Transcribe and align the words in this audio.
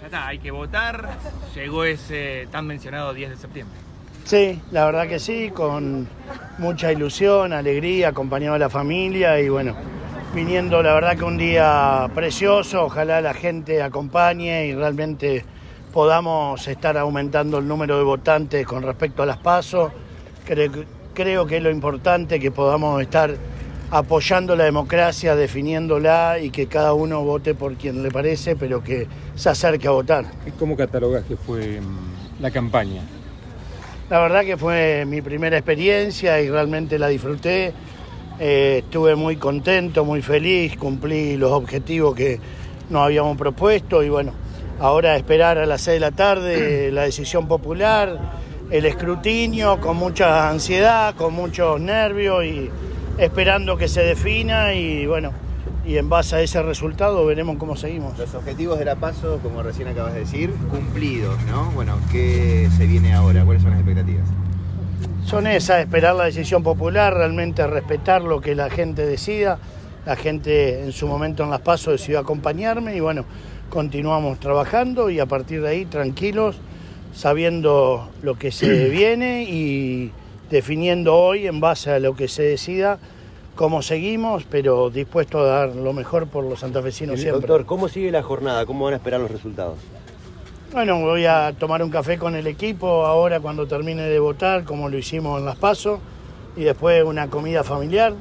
ya 0.00 0.06
está, 0.06 0.26
hay 0.28 0.38
que 0.38 0.50
votar. 0.50 1.08
Llegó 1.54 1.84
ese 1.84 2.48
tan 2.50 2.66
mencionado 2.66 3.12
10 3.12 3.30
de 3.30 3.36
septiembre. 3.36 3.76
Sí, 4.24 4.60
la 4.70 4.84
verdad 4.84 5.08
que 5.08 5.18
sí, 5.18 5.50
con 5.50 6.06
mucha 6.58 6.92
ilusión, 6.92 7.52
alegría, 7.52 8.08
acompañado 8.08 8.56
a 8.56 8.58
la 8.58 8.68
familia 8.68 9.40
y 9.40 9.48
bueno, 9.48 9.74
viniendo 10.34 10.82
la 10.82 10.92
verdad 10.92 11.16
que 11.16 11.24
un 11.24 11.38
día 11.38 12.10
precioso, 12.14 12.84
ojalá 12.84 13.20
la 13.20 13.32
gente 13.32 13.82
acompañe 13.82 14.66
y 14.66 14.74
realmente 14.74 15.44
podamos 15.92 16.68
estar 16.68 16.98
aumentando 16.98 17.58
el 17.58 17.66
número 17.66 17.96
de 17.96 18.04
votantes 18.04 18.66
con 18.66 18.82
respecto 18.82 19.22
a 19.22 19.26
las 19.26 19.38
pasos. 19.38 19.90
Creo, 20.44 20.72
creo 21.14 21.46
que 21.46 21.56
es 21.56 21.62
lo 21.62 21.70
importante 21.70 22.38
que 22.38 22.50
podamos 22.50 23.00
estar 23.00 23.34
apoyando 23.90 24.54
la 24.54 24.64
democracia, 24.64 25.34
definiéndola 25.34 26.38
y 26.40 26.50
que 26.50 26.66
cada 26.66 26.92
uno 26.92 27.22
vote 27.22 27.54
por 27.54 27.74
quien 27.74 28.02
le 28.02 28.10
parece, 28.10 28.56
pero 28.56 28.82
que 28.82 29.06
se 29.34 29.48
acerque 29.48 29.88
a 29.88 29.92
votar. 29.92 30.26
¿Cómo 30.58 30.76
catalogas 30.76 31.24
que 31.24 31.36
fue 31.36 31.80
mm, 31.80 32.42
la 32.42 32.50
campaña? 32.50 33.02
La 34.10 34.20
verdad 34.20 34.42
que 34.42 34.56
fue 34.56 35.04
mi 35.06 35.22
primera 35.22 35.56
experiencia 35.56 36.40
y 36.40 36.50
realmente 36.50 36.98
la 36.98 37.08
disfruté. 37.08 37.72
Eh, 38.40 38.82
estuve 38.84 39.16
muy 39.16 39.36
contento, 39.36 40.04
muy 40.04 40.22
feliz, 40.22 40.76
cumplí 40.76 41.36
los 41.36 41.52
objetivos 41.52 42.14
que 42.14 42.38
nos 42.88 43.04
habíamos 43.04 43.36
propuesto 43.36 44.02
y 44.02 44.08
bueno, 44.08 44.32
ahora 44.80 45.16
esperar 45.16 45.58
a 45.58 45.66
las 45.66 45.80
6 45.82 45.94
de 45.96 46.00
la 46.00 46.10
tarde 46.12 46.92
la 46.92 47.02
decisión 47.02 47.48
popular, 47.48 48.18
el 48.70 48.86
escrutinio 48.86 49.80
con 49.80 49.96
mucha 49.96 50.48
ansiedad, 50.48 51.14
con 51.16 51.34
muchos 51.34 51.80
nervios 51.80 52.44
y 52.44 52.70
esperando 53.18 53.76
que 53.76 53.88
se 53.88 54.02
defina 54.02 54.74
y 54.74 55.06
bueno, 55.06 55.32
y 55.84 55.96
en 55.96 56.08
base 56.08 56.36
a 56.36 56.40
ese 56.40 56.62
resultado 56.62 57.24
veremos 57.26 57.56
cómo 57.58 57.76
seguimos. 57.76 58.18
Los 58.18 58.34
objetivos 58.34 58.78
de 58.78 58.84
la 58.84 58.96
PASO, 58.96 59.38
como 59.42 59.62
recién 59.62 59.88
acabas 59.88 60.14
de 60.14 60.20
decir, 60.20 60.52
cumplidos, 60.70 61.36
¿no? 61.44 61.70
Bueno, 61.72 61.98
¿qué 62.12 62.68
se 62.76 62.86
viene 62.86 63.14
ahora? 63.14 63.44
¿Cuáles 63.44 63.62
son 63.62 63.72
las 63.72 63.80
expectativas? 63.80 64.28
Son 65.24 65.46
esas, 65.46 65.80
esperar 65.80 66.14
la 66.14 66.24
decisión 66.24 66.62
popular, 66.62 67.14
realmente 67.14 67.66
respetar 67.66 68.22
lo 68.22 68.40
que 68.40 68.54
la 68.54 68.70
gente 68.70 69.04
decida. 69.04 69.58
La 70.06 70.16
gente 70.16 70.84
en 70.84 70.92
su 70.92 71.06
momento 71.06 71.42
en 71.42 71.50
las 71.50 71.60
PASO 71.60 71.90
decidió 71.90 72.18
acompañarme 72.18 72.96
y 72.96 73.00
bueno, 73.00 73.24
continuamos 73.68 74.38
trabajando 74.40 75.10
y 75.10 75.20
a 75.20 75.26
partir 75.26 75.60
de 75.60 75.68
ahí 75.68 75.84
tranquilos, 75.84 76.56
sabiendo 77.12 78.08
lo 78.22 78.38
que 78.38 78.52
se 78.52 78.88
viene 78.90 79.42
y 79.42 80.12
definiendo 80.50 81.14
hoy 81.14 81.46
en 81.46 81.60
base 81.60 81.90
a 81.90 81.98
lo 81.98 82.14
que 82.14 82.28
se 82.28 82.42
decida 82.42 82.98
cómo 83.54 83.82
seguimos, 83.82 84.44
pero 84.48 84.88
dispuesto 84.88 85.40
a 85.40 85.44
dar 85.44 85.68
lo 85.74 85.92
mejor 85.92 86.28
por 86.28 86.44
los 86.44 86.60
santafesinos 86.60 87.18
siempre. 87.18 87.40
Doctor, 87.40 87.66
¿cómo 87.66 87.88
sigue 87.88 88.12
la 88.12 88.22
jornada? 88.22 88.64
¿Cómo 88.66 88.84
van 88.84 88.94
a 88.94 88.98
esperar 88.98 89.20
los 89.20 89.30
resultados? 89.30 89.78
Bueno, 90.72 91.00
voy 91.00 91.24
a 91.24 91.52
tomar 91.58 91.82
un 91.82 91.90
café 91.90 92.18
con 92.18 92.36
el 92.36 92.46
equipo 92.46 93.04
ahora 93.04 93.40
cuando 93.40 93.66
termine 93.66 94.02
de 94.02 94.18
votar, 94.20 94.64
como 94.64 94.88
lo 94.88 94.96
hicimos 94.96 95.40
en 95.40 95.46
Las 95.46 95.56
Pasos, 95.56 95.98
y 96.56 96.62
después 96.62 97.02
una 97.02 97.28
comida 97.28 97.64
familiar, 97.64 98.14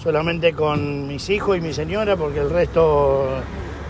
solamente 0.00 0.52
con 0.52 1.08
mis 1.08 1.30
hijos 1.30 1.56
y 1.56 1.60
mi 1.60 1.72
señora, 1.72 2.16
porque 2.16 2.40
el 2.40 2.50
resto, 2.50 3.26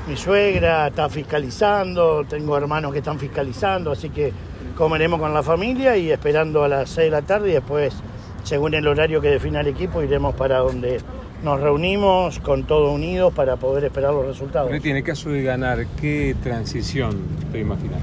mi 0.08 0.16
suegra 0.16 0.86
está 0.86 1.08
fiscalizando, 1.08 2.24
tengo 2.24 2.56
hermanos 2.56 2.92
que 2.92 2.98
están 2.98 3.18
fiscalizando, 3.18 3.90
así 3.90 4.08
que 4.08 4.32
comeremos 4.76 5.20
con 5.20 5.32
la 5.32 5.42
familia 5.42 5.96
y 5.96 6.10
esperando 6.10 6.64
a 6.64 6.68
las 6.68 6.90
6 6.90 7.06
de 7.06 7.10
la 7.10 7.22
tarde 7.22 7.50
y 7.50 7.52
después, 7.52 7.94
según 8.42 8.74
el 8.74 8.86
horario 8.86 9.20
que 9.20 9.28
defina 9.28 9.60
el 9.60 9.68
equipo, 9.68 10.02
iremos 10.02 10.34
para 10.34 10.58
donde 10.58 11.00
nos 11.42 11.60
reunimos 11.60 12.40
con 12.40 12.64
todos 12.64 12.92
unidos 12.92 13.32
para 13.34 13.56
poder 13.56 13.84
esperar 13.84 14.12
los 14.14 14.26
resultados. 14.26 14.72
en 14.72 14.96
el 14.96 15.04
caso 15.04 15.30
de 15.30 15.42
ganar, 15.42 15.86
¿qué 16.00 16.34
transición 16.42 17.20
te 17.52 17.60
imaginas? 17.60 18.00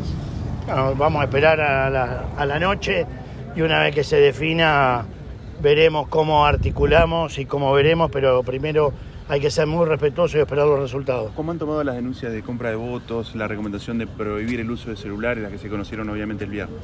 vamos 0.98 1.22
a 1.22 1.26
esperar 1.26 1.60
a 1.60 1.90
la, 1.90 2.26
a 2.38 2.46
la 2.46 2.60
noche 2.60 3.06
y 3.56 3.62
una 3.62 3.80
vez 3.80 3.94
que 3.94 4.04
se 4.06 4.18
defina 4.18 5.06
veremos 5.62 6.08
cómo 6.08 6.46
articulamos 6.46 7.38
y 7.40 7.46
cómo 7.46 7.74
veremos, 7.74 8.10
pero 8.12 8.42
primero 8.44 8.94
hay 9.30 9.40
que 9.40 9.52
ser 9.52 9.68
muy 9.68 9.86
respetuoso 9.86 10.38
y 10.38 10.42
esperar 10.42 10.68
los 10.68 10.80
resultados. 10.80 11.32
¿Cómo 11.36 11.52
han 11.52 11.60
tomado 11.60 11.84
las 11.84 11.96
denuncias 11.96 12.32
de 12.32 12.42
compra 12.42 12.70
de 12.70 12.76
votos, 12.76 13.36
la 13.36 13.48
recomendación 13.48 13.98
de 13.98 14.08
prohibir 14.08 14.60
el 14.60 14.70
uso 14.70 14.90
de 14.90 14.98
celulares, 14.98 15.42
las 15.42 15.52
que 15.52 15.58
se 15.58 15.70
conocieron 15.70 16.10
obviamente 16.10 16.44
el 16.44 16.52
viernes? 16.52 16.80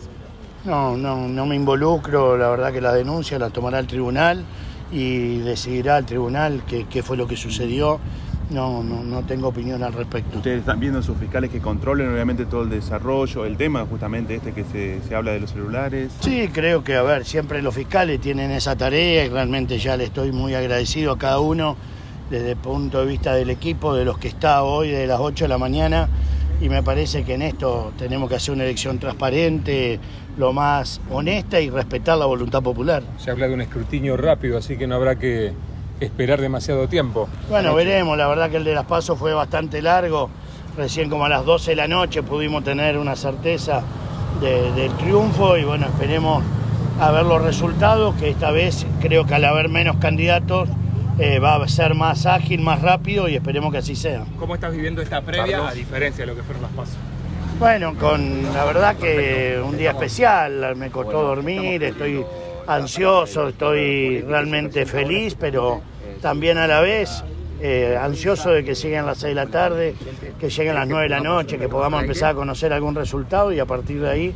No, 0.66 0.98
no, 0.98 1.28
no 1.28 1.46
me 1.46 1.56
involucro, 1.56 2.38
la 2.38 2.50
verdad 2.50 2.74
que 2.74 2.81
las 2.81 2.94
denuncias 2.94 3.40
las 3.40 3.53
tomará 3.53 3.80
el 3.80 3.88
tribunal 3.88 4.44
y 4.92 5.40
decidirá 5.40 5.98
el 5.98 6.06
tribunal 6.06 6.64
qué, 6.66 7.03
fue 7.03 7.18
lo 7.18 7.28
que 7.28 7.38
sucedió. 7.38 8.00
No, 8.50 8.81
no, 8.81 9.04
no 9.04 9.24
tengo 9.24 9.50
opinión 9.50 9.84
al 9.84 9.92
respecto. 9.92 10.38
Ustedes 10.38 10.59
están 10.59 10.80
viendo 10.80 11.00
a 11.00 11.04
sus 11.04 11.18
fiscales 11.18 11.50
que 11.50 11.59
controlen 11.59 12.09
obviamente 12.09 12.46
todo 12.46 12.64
el 12.64 12.69
desarrollo, 12.69 13.46
el 13.46 13.58
tema 13.58 13.86
justamente 13.86 14.36
este 14.36 14.54
que 14.54 14.64
se, 14.64 15.02
se 15.02 15.16
habla 15.16 15.31
de 15.31 15.42
los 15.42 15.52
celulares. 15.52 16.14
Sí, 16.22 16.48
creo 16.54 16.81
que, 16.81 16.96
a 16.96 17.02
ver, 17.02 17.25
siempre 17.25 17.62
los 17.62 17.75
fiscales 17.75 18.22
tienen 18.22 18.52
esa 18.52 18.78
tarea 18.78 19.25
y 19.25 19.30
realmente 19.30 19.78
ya 19.80 19.98
le 19.98 20.06
estoy 20.06 20.31
muy 20.31 20.54
agradecido 20.54 21.12
a 21.12 21.18
cada 21.18 21.40
uno 21.42 21.75
desde 22.29 22.51
el 22.51 22.57
punto 22.57 22.99
de 22.99 23.05
vista 23.05 23.33
del 23.33 23.49
equipo, 23.49 23.93
de 23.95 24.05
los 24.05 24.17
que 24.17 24.27
está 24.27 24.63
hoy 24.63 24.89
de 24.89 25.07
las 25.07 25.19
8 25.19 25.45
de 25.45 25.49
la 25.49 25.57
mañana, 25.57 26.07
y 26.59 26.69
me 26.69 26.81
parece 26.83 27.23
que 27.23 27.35
en 27.35 27.43
esto 27.43 27.93
tenemos 27.97 28.29
que 28.29 28.35
hacer 28.35 28.53
una 28.53 28.63
elección 28.63 28.99
transparente, 28.99 29.99
lo 30.38 30.53
más 30.53 31.01
honesta 31.11 31.59
y 31.59 31.69
respetar 31.69 32.17
la 32.17 32.25
voluntad 32.25 32.61
popular. 32.61 33.03
Se 33.17 33.31
habla 33.31 33.47
de 33.47 33.53
un 33.53 33.61
escrutinio 33.61 34.17
rápido, 34.17 34.57
así 34.57 34.77
que 34.77 34.88
no 34.88 34.95
habrá 34.95 35.17
que 35.17 35.53
esperar 35.99 36.41
demasiado 36.41 36.88
tiempo. 36.88 37.27
Bueno, 37.49 37.73
veremos, 37.73 38.17
la 38.17 38.27
verdad 38.27 38.49
que 38.49 38.57
el 38.57 38.63
de 38.63 38.73
las 38.73 38.85
pasos 38.85 39.17
fue 39.17 39.33
bastante 39.33 39.81
largo, 39.81 40.29
recién 40.75 41.09
como 41.09 41.25
a 41.25 41.29
las 41.29 41.45
12 41.45 41.71
de 41.71 41.75
la 41.75 41.88
noche 41.88 42.23
pudimos 42.23 42.63
tener 42.63 42.97
una 42.97 43.15
certeza 43.15 43.81
del 44.41 44.91
triunfo 44.94 45.57
y 45.57 45.63
bueno, 45.63 45.88
esperemos 45.88 46.44
a 46.99 47.11
ver 47.11 47.25
los 47.25 47.41
resultados, 47.41 48.15
que 48.15 48.29
esta 48.29 48.51
vez 48.51 48.85
creo 48.99 49.25
que 49.25 49.35
al 49.35 49.45
haber 49.45 49.69
menos 49.69 49.97
candidatos, 49.97 50.69
eh, 51.19 51.39
va 51.39 51.55
a 51.55 51.67
ser 51.67 51.95
más 51.95 52.25
ágil, 52.25 52.61
más 52.61 52.81
rápido 52.81 53.28
y 53.28 53.35
esperemos 53.35 53.72
que 53.72 53.79
así 53.79 53.95
sea. 53.95 54.25
¿Cómo 54.39 54.55
estás 54.55 54.72
viviendo 54.72 55.01
esta 55.01 55.22
previa 55.22 55.67
a 55.67 55.73
diferencia 55.73 56.23
de 56.25 56.31
lo 56.31 56.35
que 56.35 56.44
fueron 56.44 56.63
las 56.63 56.72
pasos? 56.72 56.97
Bueno, 57.59 57.95
con 57.95 58.44
la 58.53 58.66
verdad 58.66 58.95
que 58.97 59.59
un 59.63 59.77
día 59.77 59.91
especial, 59.91 60.75
me 60.75 60.91
costó 60.91 61.23
dormir, 61.23 61.83
estoy 61.83 62.23
ansioso, 62.67 63.47
estoy 63.47 64.22
realmente 64.22 64.85
feliz, 64.85 65.35
pero 65.39 65.81
también 66.22 66.59
a 66.59 66.67
la 66.67 66.81
vez 66.81 67.23
eh, 67.59 67.97
ansioso 68.00 68.51
de 68.51 68.63
que 68.63 68.75
lleguen 68.75 69.07
las 69.07 69.17
6 69.17 69.29
de 69.29 69.35
la 69.35 69.47
tarde, 69.47 69.95
que 70.39 70.50
lleguen 70.50 70.75
las 70.75 70.88
9 70.88 71.03
de 71.03 71.09
la 71.09 71.19
noche, 71.19 71.57
que 71.57 71.67
podamos 71.67 72.01
empezar 72.01 72.31
a 72.31 72.35
conocer 72.35 72.72
algún 72.72 72.94
resultado 72.94 73.51
y 73.51 73.59
a 73.59 73.66
partir 73.66 74.01
de 74.01 74.09
ahí, 74.09 74.33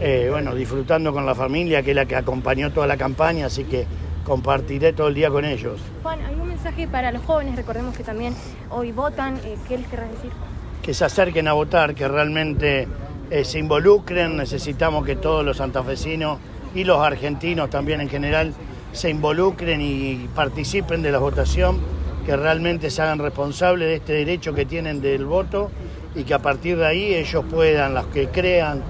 eh, 0.00 0.28
bueno, 0.30 0.54
disfrutando 0.54 1.12
con 1.12 1.26
la 1.26 1.34
familia, 1.34 1.82
que 1.82 1.90
es 1.90 1.96
la 1.96 2.06
que 2.06 2.14
acompañó 2.14 2.70
toda 2.70 2.86
la 2.86 2.96
campaña, 2.96 3.46
así 3.46 3.64
que 3.64 3.84
compartiré 4.24 4.92
todo 4.92 5.08
el 5.08 5.14
día 5.14 5.30
con 5.30 5.44
ellos. 5.44 5.80
Juan, 6.02 6.20
¿hay 6.22 6.34
un 6.34 6.48
mensaje 6.48 6.86
para 6.86 7.12
los 7.12 7.22
jóvenes? 7.24 7.56
Recordemos 7.56 7.96
que 7.96 8.04
también 8.04 8.34
hoy 8.70 8.92
votan. 8.92 9.36
Eh, 9.44 9.56
¿Qué 9.68 9.78
les 9.78 9.86
querrás 9.88 10.10
decir? 10.10 10.30
Que 10.82 10.94
se 10.94 11.04
acerquen 11.04 11.48
a 11.48 11.52
votar, 11.52 11.94
que 11.94 12.06
realmente 12.08 12.88
eh, 13.30 13.44
se 13.44 13.58
involucren. 13.58 14.36
Necesitamos 14.36 15.04
que 15.04 15.16
todos 15.16 15.44
los 15.44 15.58
santafesinos 15.58 16.38
y 16.74 16.84
los 16.84 16.98
argentinos 16.98 17.70
también 17.70 18.00
en 18.00 18.08
general 18.08 18.54
se 18.92 19.10
involucren 19.10 19.80
y 19.80 20.28
participen 20.34 21.02
de 21.02 21.12
la 21.12 21.18
votación, 21.18 21.80
que 22.26 22.36
realmente 22.36 22.90
se 22.90 23.02
hagan 23.02 23.18
responsables 23.18 23.88
de 23.88 23.94
este 23.96 24.12
derecho 24.12 24.52
que 24.52 24.66
tienen 24.66 25.00
del 25.00 25.24
voto 25.24 25.70
y 26.14 26.24
que 26.24 26.34
a 26.34 26.40
partir 26.40 26.76
de 26.76 26.86
ahí 26.86 27.14
ellos 27.14 27.44
puedan, 27.48 27.94
los 27.94 28.06
que 28.06 28.28
crean 28.28 28.82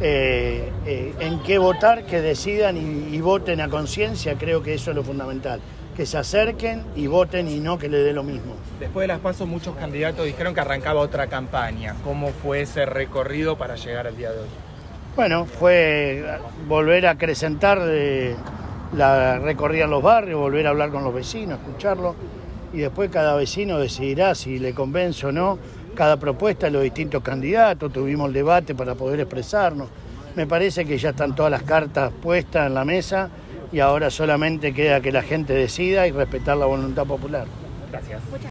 eh, 0.00 0.70
eh, 0.86 1.14
en 1.20 1.40
qué 1.40 1.58
votar, 1.58 2.04
que 2.04 2.20
decidan 2.20 2.76
y, 2.76 3.20
voten 3.20 3.60
a 3.60 3.68
conciencia, 3.68 4.36
creo 4.36 4.62
que 4.62 4.74
eso 4.74 4.90
es 4.90 4.96
lo 4.96 5.04
fundamental. 5.04 5.60
Que 5.96 6.06
se 6.06 6.18
acerquen 6.18 6.82
y 6.96 7.06
voten 7.06 7.48
y 7.48 7.60
no 7.60 7.78
que 7.78 7.88
le 7.88 7.98
dé 7.98 8.12
lo 8.12 8.24
mismo. 8.24 8.54
Después 8.80 9.04
de 9.04 9.08
las 9.08 9.20
pasos, 9.20 9.46
muchos 9.46 9.76
candidatos 9.76 10.26
dijeron 10.26 10.52
que 10.52 10.60
arrancaba 10.60 11.00
otra 11.00 11.28
campaña. 11.28 11.94
¿Cómo 12.02 12.30
fue 12.30 12.62
ese 12.62 12.84
recorrido 12.84 13.56
para 13.56 13.76
llegar 13.76 14.06
al 14.08 14.16
día 14.16 14.32
de 14.32 14.40
hoy? 14.40 14.48
Bueno, 15.14 15.44
fue 15.44 16.24
volver 16.66 17.06
a 17.06 17.10
acrecentar 17.10 17.80
eh, 17.84 18.34
la 18.96 19.38
recorrida 19.38 19.84
en 19.84 19.90
los 19.90 20.02
barrios, 20.02 20.40
volver 20.40 20.66
a 20.66 20.70
hablar 20.70 20.90
con 20.90 21.04
los 21.04 21.14
vecinos, 21.14 21.60
escucharlos 21.60 22.16
y 22.72 22.78
después 22.78 23.08
cada 23.10 23.36
vecino 23.36 23.78
decidirá 23.78 24.34
si 24.34 24.58
le 24.58 24.74
convence 24.74 25.26
o 25.26 25.32
no 25.32 25.58
cada 25.94 26.16
propuesta 26.18 26.66
de 26.66 26.72
los 26.72 26.82
distintos 26.82 27.22
candidatos, 27.22 27.92
tuvimos 27.92 28.28
el 28.28 28.34
debate 28.34 28.74
para 28.74 28.94
poder 28.94 29.20
expresarnos. 29.20 29.88
Me 30.36 30.46
parece 30.46 30.84
que 30.84 30.98
ya 30.98 31.10
están 31.10 31.34
todas 31.34 31.50
las 31.50 31.62
cartas 31.62 32.12
puestas 32.22 32.66
en 32.66 32.74
la 32.74 32.84
mesa 32.84 33.30
y 33.72 33.80
ahora 33.80 34.10
solamente 34.10 34.74
queda 34.74 35.00
que 35.00 35.12
la 35.12 35.22
gente 35.22 35.52
decida 35.52 36.06
y 36.06 36.12
respetar 36.12 36.56
la 36.56 36.66
voluntad 36.66 37.04
popular. 37.04 37.46
Gracias. 37.90 38.20